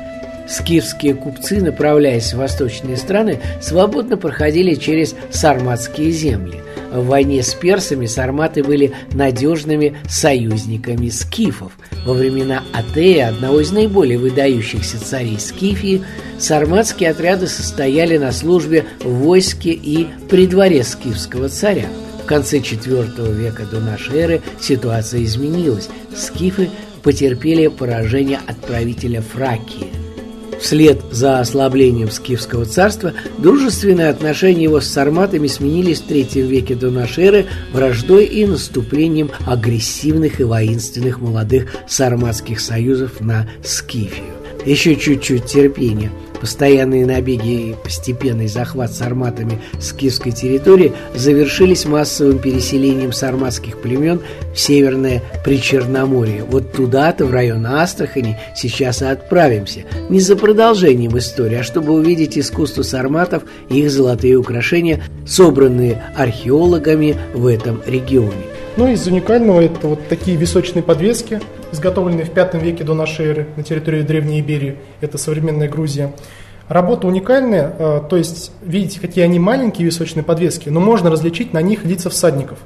[0.47, 6.62] Скифские купцы, направляясь в восточные страны, свободно проходили через сарматские земли.
[6.93, 11.71] В войне с персами сарматы были надежными союзниками скифов.
[12.05, 16.03] Во времена Атея, одного из наиболее выдающихся царей Скифии,
[16.37, 21.87] сарматские отряды состояли на службе в войске и при дворе скифского царя.
[22.23, 25.89] В конце IV века до нашей эры ситуация изменилась.
[26.15, 26.69] Скифы
[27.01, 29.87] потерпели поражение от правителя Фракии–
[30.63, 36.89] Вслед за ослаблением Скифского царства дружественные отношения его с сарматами сменились в третьем веке до
[36.89, 44.23] нашей эры враждой и наступлением агрессивных и воинственных молодых сарматских союзов на Скифию.
[44.65, 46.09] Еще чуть-чуть терпения.
[46.43, 54.19] Постоянные набеги и постепенный захват сарматами скифской территории завершились массовым переселением сарматских племен
[54.53, 56.43] в северное Причерноморье.
[56.43, 59.83] Вот туда-то, в район Астрахани, сейчас и отправимся.
[60.09, 67.15] Не за продолжением истории, а чтобы увидеть искусство сарматов и их золотые украшения, собранные археологами
[67.33, 68.52] в этом регионе.
[68.75, 71.39] Ну, из уникального это вот такие височные подвески,
[71.71, 74.77] изготовленные в V веке до нашей эры на территории Древней Иберии.
[74.99, 76.11] Это современная Грузия.
[76.67, 81.61] Работа уникальная, э, то есть, видите, какие они маленькие височные подвески, но можно различить на
[81.61, 82.57] них лица всадников.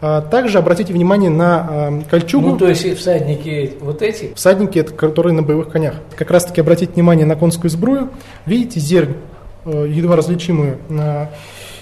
[0.00, 2.48] А Также обратите внимание на э, кольчугу.
[2.48, 4.32] Ну, то есть всадники вот эти?
[4.34, 5.94] Всадники, это которые на боевых конях.
[6.16, 8.08] Как раз таки обратите внимание на конскую сбрую.
[8.46, 9.14] Видите зернь,
[9.64, 10.78] э, едва различимую.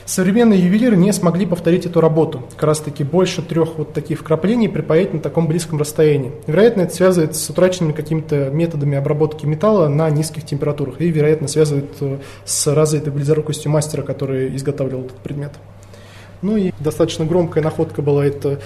[0.08, 2.42] Современные ювелиры не смогли повторить эту работу.
[2.52, 6.32] Как раз таки больше трех вот таких вкраплений припаять на таком близком расстоянии.
[6.46, 11.02] Вероятно, это связывается с утраченными какими-то методами обработки металла на низких температурах.
[11.02, 15.52] И, вероятно, связывает э, с развитой близорукостью мастера, который изготавливал этот предмет.
[16.40, 18.60] Ну и достаточно громкая находка была это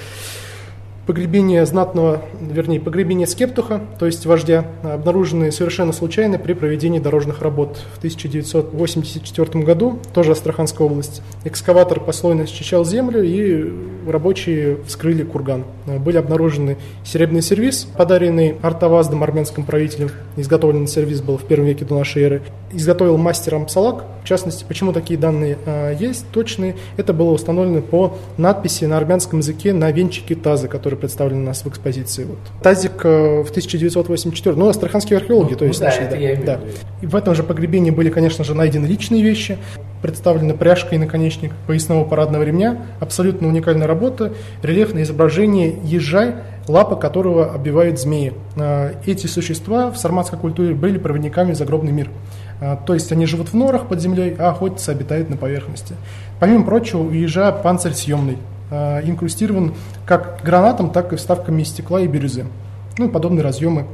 [1.07, 7.79] погребение знатного, вернее, погребение Скептуха, то есть вождя, обнаруженные совершенно случайно при проведении дорожных работ.
[7.95, 13.73] В 1984 году, тоже Астраханская область, экскаватор послойно счищал землю, и
[14.09, 15.65] рабочие вскрыли курган.
[15.87, 20.11] Были обнаружены серебряный сервиз, подаренный Артаваздом, армянским правителем.
[20.37, 22.43] Изготовленный сервиз был в первом веке до нашей эры.
[22.73, 24.05] Изготовил мастер Амсалак.
[24.23, 29.41] В частности, почему такие данные а, есть точные, это было установлено по надписи на армянском
[29.41, 32.25] языке на венчике таза, который представлен у нас в экспозиции.
[32.25, 32.39] Вот.
[32.63, 36.61] Тазик э, в 1984, ну, астраханские археологи, Ну, то есть да, нашли, да, я да.
[37.01, 39.59] И в этом же погребении были, конечно же, найдены личные вещи,
[40.03, 47.53] представлена пряжка и наконечник поясного парадного ремня, абсолютно уникальная работа, рельефное изображение ежа, лапа которого
[47.53, 48.35] оббивает змеи.
[48.57, 52.11] А, Эти существа в сарматской культуре были проводниками в загробный мир.
[52.63, 55.97] А, То есть они живут в норах под землей, а охотятся обитают на поверхности.
[56.39, 58.39] Помимо прочего, у ежа панцирь съемный,
[58.71, 59.75] а, инкрустирован
[60.07, 62.47] как гранатом, так и вставками стекла и бирюзы.
[62.99, 63.87] Ну и подобные разъемы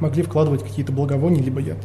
[0.00, 1.78] могли вкладывать какие-то благовония либо яд.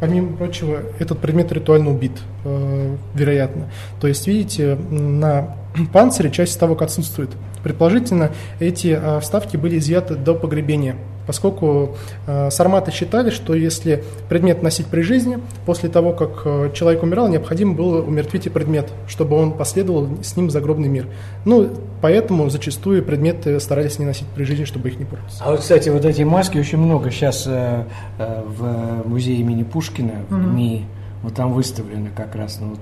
[0.00, 3.70] Помимо прочего, этот предмет ритуально убит, э, вероятно.
[4.00, 5.54] То есть, видите, на
[5.92, 7.30] панцире часть вставок отсутствует.
[7.62, 10.96] Предположительно, эти э, вставки были изъяты до погребения,
[11.26, 11.96] поскольку
[12.26, 17.28] э, сарматы считали, что если предмет носить при жизни, после того, как э, человек умирал,
[17.28, 21.06] необходимо было умертвить и предмет, чтобы он последовал с ним в загробный мир.
[21.44, 25.38] Ну, поэтому зачастую предметы старались не носить при жизни, чтобы их не портить.
[25.40, 27.84] А вот, кстати, вот эти маски очень много сейчас э,
[28.18, 30.86] э, в музее имени Пушкина, в МИ,
[31.22, 32.80] вот там выставлены как раз, ну вот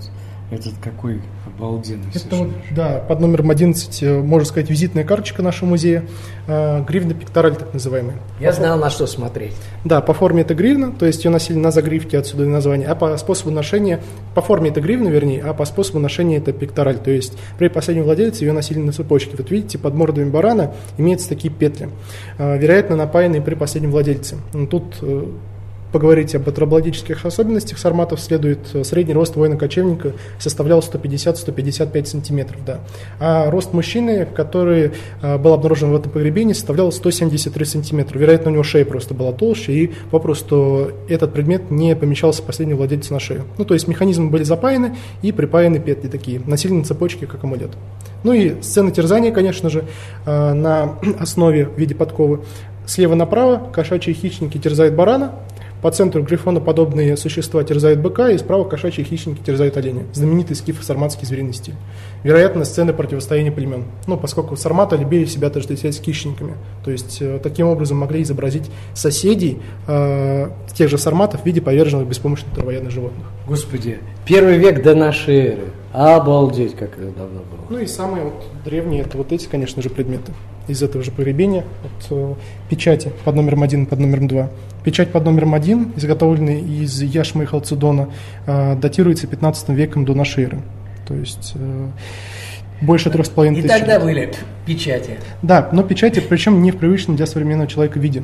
[0.51, 5.69] Этот какой обалденный Это вот, да, под номером 11, э, можно сказать, визитная карточка нашего
[5.69, 6.05] музея,
[6.47, 8.17] э, гривна пектораль так называемая.
[8.41, 9.53] Я знал, на что смотреть.
[9.85, 12.95] Да, по форме это гривна, то есть ее носили на загривке, отсюда и название, а
[12.95, 14.01] по способу ношения,
[14.35, 18.05] по форме это гривна, вернее, а по способу ношения это пектораль, то есть при последнем
[18.05, 19.37] владельце ее носили на цепочке.
[19.37, 21.91] Вот видите, под мордами барана имеются такие петли,
[22.39, 24.37] э, вероятно, напаянные при последнем владельце.
[24.55, 24.97] Ну, Тут
[25.93, 32.81] поговорить об антропологических особенностях сарматов следует э, средний рост воина-кочевника составлял 150-155 сантиметров, да.
[33.19, 38.19] А рост мужчины, который э, был обнаружен в этом погребении, составлял 173 сантиметра.
[38.19, 43.15] Вероятно, у него шея просто была толще, и попросту этот предмет не помещался последнему владельцу
[43.15, 43.45] на шею.
[43.57, 47.71] Ну, то есть механизмы были запаяны и припаяны петли такие, носили на цепочке, как амулет.
[48.25, 49.85] Ну и сцена терзания, конечно же,
[50.27, 52.41] э, на основе в виде подковы.
[52.87, 55.33] Слева направо кошачьи хищники терзают барана,
[55.83, 60.05] по центру грифоноподобные существа терзают быка, и справа кошачьи хищники терзают оленя.
[60.13, 61.75] Знаменитый скифо-сарматский звериный стиль.
[62.25, 63.85] Вероятно, сцены противостояния племен.
[64.07, 66.55] Ну, поскольку сарматы любили себя отождествлять с хищниками.
[66.85, 72.09] То есть, э, таким образом могли изобразить соседей э, тех же сарматов в виде поверженных
[72.09, 73.27] беспомощных травоядных животных.
[73.47, 75.73] Господи, первый век до нашей эры.
[75.93, 77.67] Обалдеть, как это давно было.
[77.71, 80.33] Ну и самые вот древние, это вот эти, конечно же, предметы
[80.69, 82.35] из этого же погребения, от э,
[82.69, 84.51] печати под номером один и под номером два.
[84.85, 88.11] Печать под номером один, изготовленная из яшмы и халцедона,
[88.47, 90.61] э, датируется 15 веком до нашей эры.
[91.07, 91.89] То есть э,
[92.81, 94.03] больше трех с половиной И тысяч тогда лет.
[94.03, 94.33] были
[94.65, 95.19] печати.
[95.43, 98.23] Да, но печати, причем не в привычном для современного человека виде.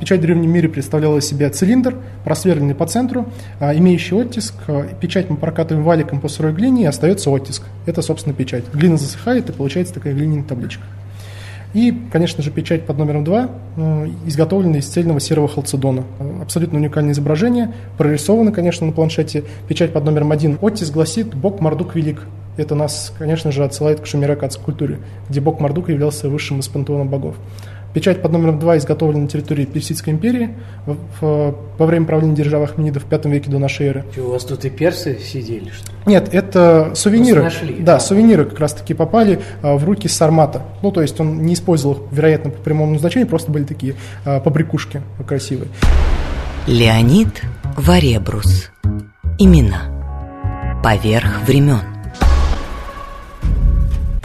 [0.00, 3.26] Печать в древнем мире представляла из себя цилиндр, просверленный по центру,
[3.60, 4.54] имеющий оттиск.
[5.00, 7.62] Печать мы прокатываем валиком по сырой глине, и остается оттиск.
[7.86, 8.64] Это, собственно, печать.
[8.72, 10.82] Глина засыхает, и получается такая глиняная табличка.
[11.74, 13.50] И, конечно же, печать под номером 2,
[14.26, 16.04] изготовлена из цельного серого халцедона.
[16.18, 19.44] Э, Абсолютно уникальное изображение, прорисовано, конечно, на планшете.
[19.68, 20.58] Печать под номером 1.
[20.60, 22.22] Оттиск гласит «Бог Мардук велик».
[22.56, 24.98] Это нас, конечно же, отсылает к шумеракадской культуре,
[25.28, 27.36] где бог Мардук являлся высшим из пантеона богов.
[27.96, 30.50] Печать под номером 2 изготовлена на территории Персидской империи
[30.84, 34.04] в- в- во время правления державы Ахменидов в V веке до нашей эры.
[34.12, 35.96] Что, у вас тут и персы сидели, что ли?
[36.04, 37.44] Нет, это сувениры.
[37.44, 37.76] Нашли.
[37.80, 40.60] Да, сувениры как раз-таки попали а, в руки Сармата.
[40.82, 43.94] Ну, то есть он не использовал их, вероятно, по прямому назначению, просто были такие
[44.26, 45.68] а, побрякушки красивые.
[46.66, 47.40] Леонид
[47.78, 48.72] Варебрус.
[49.38, 50.80] Имена.
[50.84, 51.80] Поверх времен.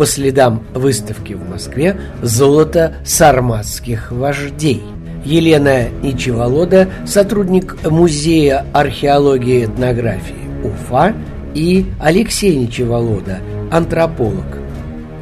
[0.01, 4.81] По следам выставки в Москве «Золото сарматских вождей».
[5.23, 10.33] Елена Ничеволода, сотрудник Музея археологии и этнографии
[10.63, 11.13] Уфа,
[11.53, 14.57] и Алексей Ничеволода, антрополог.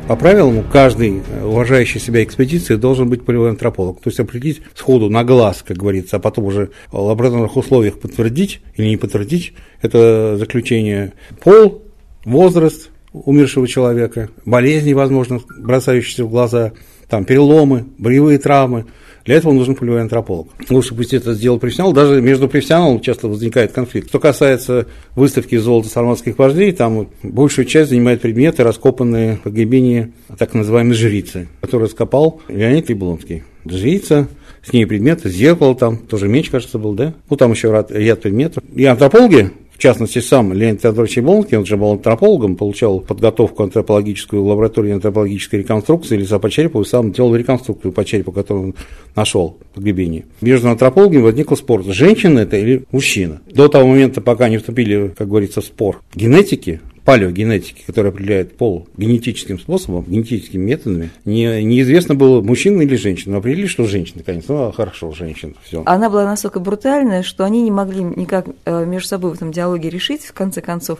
[0.07, 3.99] По правилам, каждый уважающий себя экспедиции должен быть полевой антрополог.
[3.99, 8.61] То есть определить сходу на глаз, как говорится, а потом уже в лабораторных условиях подтвердить
[8.75, 9.51] или не подтвердить
[9.81, 11.11] это заключение.
[11.43, 11.83] Пол,
[12.23, 16.73] возраст умершего человека, болезни, возможно, бросающиеся в глаза,
[17.07, 18.85] там, переломы, болевые травмы.
[19.25, 20.49] Для этого нужен полевой антрополог.
[20.69, 21.93] Лучше пусть это сделал профессионал.
[21.93, 24.09] Даже между профессионалом часто возникает конфликт.
[24.09, 30.53] Что касается выставки золота сарматских вождей, там большую часть занимают предметы, раскопанные в погребении так
[30.53, 33.43] называемой жрицы, которую раскопал Леонид Яблонский.
[33.65, 34.27] Жрица,
[34.63, 37.13] с ней предметы, зеркало там, тоже меч, кажется, был, да?
[37.29, 38.63] Ну, там еще ряд, ряд предметов.
[38.73, 44.43] И антропологи, в частности, сам Леонид Теодорович Яблонский, он же был антропологом, получал подготовку антропологическую
[44.43, 48.75] в лаборатории антропологической реконструкции лица по черепу, и сам делал реконструкцию по черепу, которую он
[49.15, 50.25] нашел в погребении.
[50.41, 53.39] Между антропологами возник спор, женщина это или мужчина.
[53.49, 58.87] До того момента, пока не вступили, как говорится, в спор генетики, палеогенетики, которая определяет пол
[58.95, 63.33] генетическим способом, генетическими методами, не, неизвестно было, мужчина или женщина.
[63.33, 64.53] Но определили, что женщина, конечно.
[64.55, 65.81] Ну, хорошо, женщина, все.
[65.87, 69.89] Она была настолько брутальная, что они не могли никак э, между собой в этом диалоге
[69.89, 70.99] решить, в конце концов.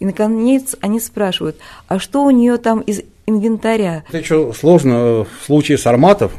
[0.00, 4.02] И, наконец, они спрашивают, а что у нее там из инвентаря?
[4.08, 6.32] Это еще сложно в случае сарматов,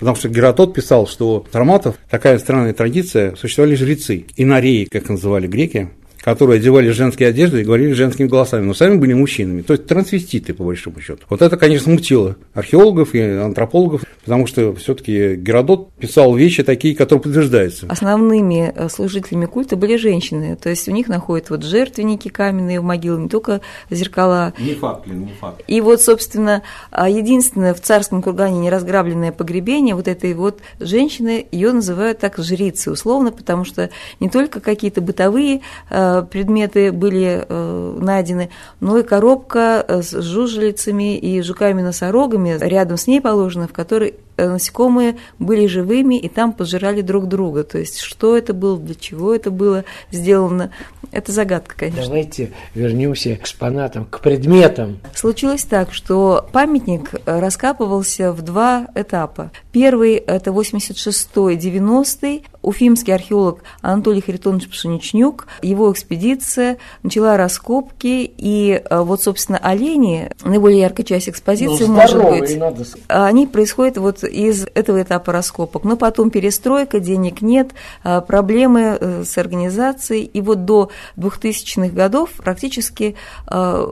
[0.00, 5.46] Потому что Геродот писал, что у сарматов такая странная традиция, существовали жрецы, инареи, как называли
[5.46, 5.90] греки,
[6.20, 10.52] которые одевали женские одежды и говорили женскими голосами, но сами были мужчинами, то есть трансвеститы,
[10.52, 11.22] по большому счету.
[11.28, 17.22] Вот это, конечно, смутило археологов и антропологов, потому что все-таки Геродот писал вещи такие, которые
[17.22, 17.86] подтверждаются.
[17.88, 22.84] Основными э, служителями культа были женщины, то есть у них находят вот жертвенники каменные в
[22.84, 24.52] могилы, не только зеркала.
[24.58, 25.62] Не факт, Лен, не факт.
[25.66, 31.72] И вот, собственно, а, единственное в царском кургане неразграбленное погребение вот этой вот женщины, ее
[31.72, 38.50] называют так жрицей условно, потому что не только какие-то бытовые э, предметы были э, найдены,
[38.80, 44.14] но и коробка э, с жужелицами и жуками-носорогами рядом с ней положена, в которой
[44.48, 47.64] насекомые были живыми и там пожирали друг друга.
[47.64, 50.70] То есть что это было, для чего это было сделано,
[51.12, 52.04] это загадка, конечно.
[52.04, 55.00] Давайте вернемся к экспонатам, к предметам.
[55.14, 59.50] Случилось так, что памятник э, раскапывался в два этапа.
[59.72, 69.22] Первый– это 86-90 Уфимский археолог Анатолий Харитонович Пшеничнюк, его экспедиция начала раскопки, и э, вот,
[69.22, 74.66] собственно, олени, наиболее яркая часть экспозиции, Ну, может здоровые, быть, надо они происходят вот из
[74.74, 75.84] этого этапа раскопок.
[75.84, 77.72] Но потом перестройка, денег нет,
[78.02, 80.24] а, проблемы э, с организацией.
[80.24, 83.16] И вот до 2000-х годов практически
[83.46, 83.86] а,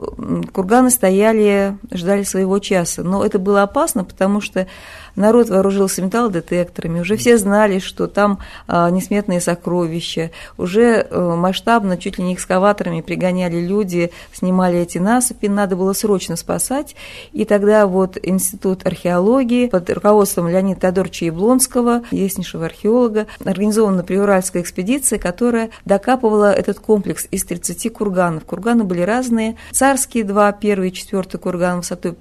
[0.53, 3.03] курганы стояли, ждали своего часа.
[3.03, 4.67] Но это было опасно, потому что
[5.15, 12.17] народ вооружился металлодетекторами, уже все знали, что там а, несметные сокровища, уже э, масштабно, чуть
[12.17, 16.95] ли не экскаваторами пригоняли люди, снимали эти насыпи, надо было срочно спасать.
[17.33, 25.19] И тогда вот Институт археологии под руководством Леонида Тодоровича Яблонского, яснейшего археолога, организована приуральская экспедиция,
[25.19, 28.45] которая докапывала этот комплекс из 30 курганов.
[28.45, 29.55] Курганы были разные.
[29.71, 32.15] Царские два, первый и четвертый курган высотой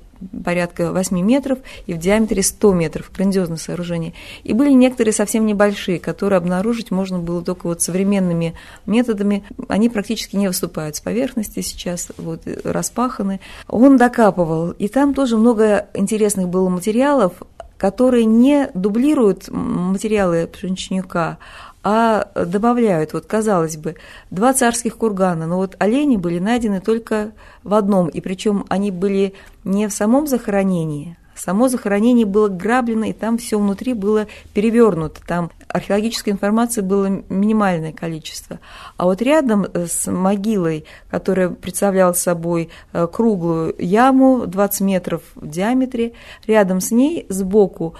[0.44, 3.10] порядка 8 метров и в диаметре 100 метров.
[3.14, 4.14] Грандиозное сооружение.
[4.44, 8.54] И были некоторые совсем небольшие, которые обнаружить можно было только вот современными
[8.86, 9.44] методами.
[9.68, 13.40] Они практически не выступают с поверхности сейчас, вот, распаханы.
[13.68, 17.34] Он докапывал, и там тоже много интересных было материалов,
[17.78, 21.38] которые не дублируют материалы Пшеничнюка,
[21.82, 23.94] а добавляют, вот казалось бы,
[24.30, 27.30] два царских кургана, но вот олени были найдены только
[27.62, 29.32] в одном, и причем они были
[29.64, 35.20] не в самом захоронении, Само захоронение было граблено, и там все внутри было перевернуто.
[35.26, 38.58] Там археологической информации было минимальное количество.
[38.96, 46.12] А вот рядом с могилой, которая представляла собой э, круглую яму 20 метров в диаметре,
[46.46, 47.94] рядом с ней сбоку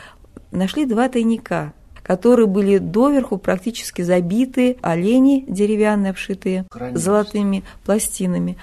[0.51, 1.73] нашли два тайника–
[2.09, 7.01] которые были доверху практически забиты олени деревянные, обшитые Хранились.
[7.01, 8.57] золотыми пластинами.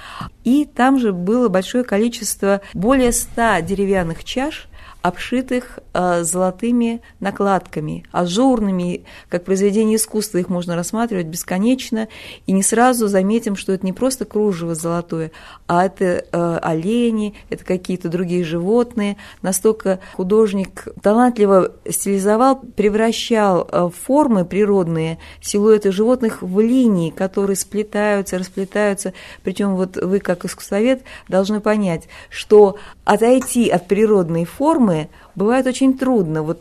[0.43, 4.67] И там же было большое количество, более ста деревянных чаш,
[5.05, 12.07] обшитых э, золотыми накладками, ажурными, как произведение искусства, их можно рассматривать бесконечно,
[12.47, 15.29] и не сразу заметим, что это не просто кружево золотое,
[15.67, 19.17] а это э, олени, это какие-то другие животные.
[19.43, 29.13] Настолько художник талантливо стилизовал, превращал э, формы природные, силуэты животных в линии, которые сплетаются, расплетаются.
[29.43, 34.94] Причем вот вы, как искусствовед, должны понять, что отойти от природной формы
[35.35, 36.43] бывает очень трудно.
[36.43, 36.59] Вот,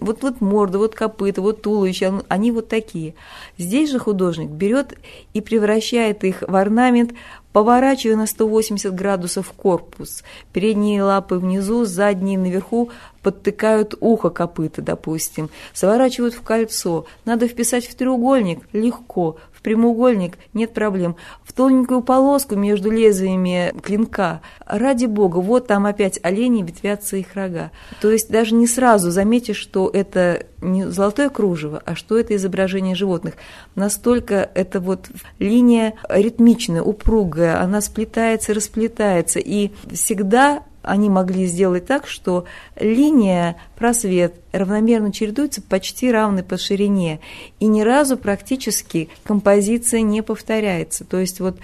[0.00, 3.14] вот, вот морда, вот копыта, вот туловище, он- они вот такие.
[3.58, 4.94] Здесь же художник берет
[5.34, 7.12] и превращает их в орнамент,
[7.52, 10.22] поворачивая на 180 градусов корпус.
[10.52, 12.90] Передние лапы внизу, задние наверху
[13.22, 17.04] подтыкают ухо копыта, допустим, сворачивают в кольцо.
[17.24, 21.16] Надо вписать в треугольник– легко, прямоугольник– нет проблем.
[21.42, 27.70] В тоненькую полоску между лезвиями клинка– ради бога, вот там опять олени ветвятся их рога.
[28.00, 32.94] То есть даже не сразу заметишь, что это не золотое кружево, а что это изображение
[32.94, 33.34] животных.
[33.74, 35.08] Настолько это вот
[35.38, 42.44] линия ритмичная, упругая, она сплетается, расплетается, и всегда они могли сделать так, что
[42.78, 47.20] линия, просвет равномерно чередуется почти равной по ширине,
[47.60, 51.04] и ни разу практически композиция не повторяется.
[51.04, 51.58] То есть вот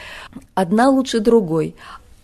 [0.55, 1.75] одна лучше другой.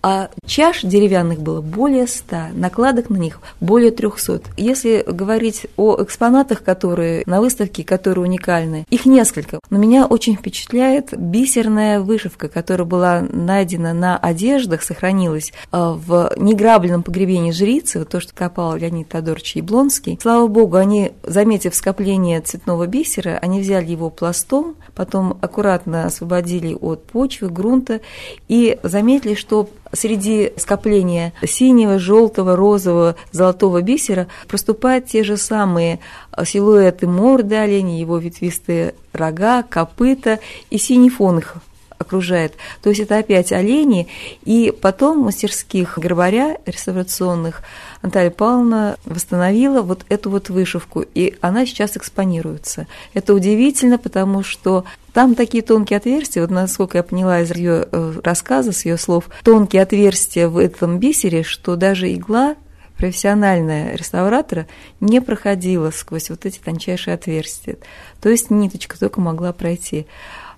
[0.06, 4.42] А чаш деревянных было более 100, накладок на них более 300.
[4.58, 9.60] Если говорить о экспонатах, которые на выставке, которые уникальны, их несколько.
[9.70, 17.02] Но меня очень впечатляет бисерная вышивка, которая была найдена на одеждах, сохранилась а, в неграбленном
[17.02, 20.18] погребении жрицы, то, что копал Леонид Тодорович Яблонский.
[20.20, 27.06] Слава богу, они, заметив скопление цветного бисера, они взяли его пластом, потом аккуратно освободили от
[27.06, 28.02] почвы, грунта
[28.48, 36.00] и заметили, что среди скопления синего, желтого, розового, золотого бисера проступают те же самые
[36.44, 40.40] силуэты морды оленя, его ветвистые рога, копыта
[40.70, 41.56] и синий фон их
[41.98, 42.54] окружает.
[42.82, 44.08] То есть это опять олени.
[44.44, 47.62] И потом мастерских гербаря реставрационных
[48.04, 52.86] Наталья Павловна восстановила вот эту вот вышивку, и она сейчас экспонируется.
[53.14, 54.84] Это удивительно, потому что
[55.14, 59.30] там такие тонкие отверстия, вот насколько я поняла из ее э, рассказа, с ее слов,
[59.42, 62.56] тонкие отверстия в этом бисере, что даже игла
[62.98, 64.66] профессиональная реставратора
[65.00, 67.78] не проходила сквозь вот эти тончайшие отверстия.
[68.20, 70.06] То есть ниточка только могла пройти.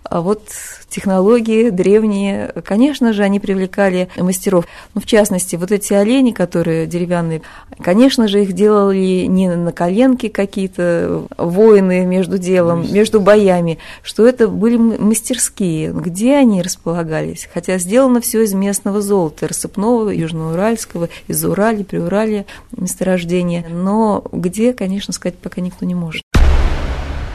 [0.09, 0.43] А вот
[0.89, 4.67] технологии древние, конечно же, они привлекали мастеров.
[4.95, 7.43] Ну, в частности, вот эти олени, которые деревянные,
[7.83, 14.49] конечно же, их делали не на коленке какие-то воины между делом, между боями, что это
[14.49, 15.93] были мастерские.
[15.93, 17.49] Где они располагались?
[17.53, 22.47] Хотя сделано все из местного золота, рассыпного, южноуральского, из Урали, Приуралья
[22.77, 23.67] месторождения.
[23.69, 26.23] Но где, конечно, сказать пока никто не может.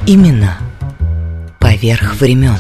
[0.08, 0.58] Именно
[1.82, 2.58] поверх времен.